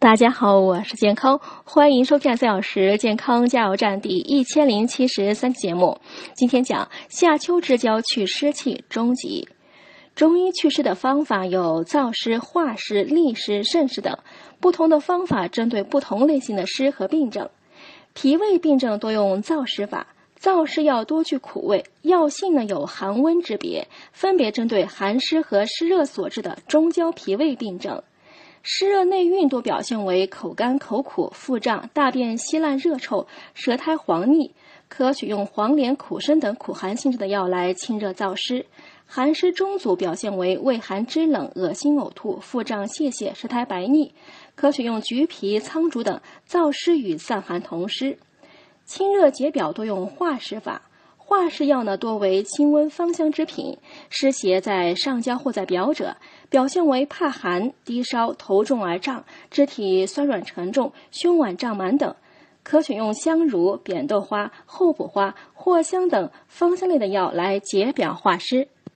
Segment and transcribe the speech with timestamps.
[0.00, 5.98] 大家好，我是健康，欢迎收看四小时健康加油站第一千零七十三期节目。
[6.34, 9.48] 今天讲夏秋之交去湿气终极。
[10.14, 14.16] 中医祛湿的方法有燥湿、化湿、利湿、渗湿等，
[14.60, 17.50] 不同的方法针对不同类型的湿和病症。
[18.14, 20.06] 脾胃病症多用燥湿法，
[20.40, 28.00] 燥湿药多具苦味，药性呢有寒温之别，分别针对寒湿和湿热所致的中焦脾胃病症。
[28.62, 34.54] 湿热内蕴多表现为口干口苦、腹胀、大便稀烂、热臭、舌苔黄腻，
[34.88, 38.66] 可取用黄连、苦参等苦寒性质的药来清热燥湿。
[39.06, 44.12] 寒湿中阻表现为畏寒肢冷、恶心呕吐、腹胀泄泻、舌苔白腻，
[44.54, 48.18] 可取用橘皮、苍术等燥湿与散寒同湿。
[48.84, 50.82] 清热解表多用化湿法，
[51.28, 53.76] 化湿药呢多为清温芳香之品，
[54.08, 56.16] 湿邪在上焦或在表者，
[56.48, 62.16] 表现为怕寒、低烧、头重而胀、肢体酸软沉重、胸脘胀满等，
[62.62, 68.66] 可选用香茹、扁豆花、厚朴花、藿香等芳香类的药来解表化湿。